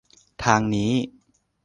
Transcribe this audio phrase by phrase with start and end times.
[0.43, 0.91] ทางนี้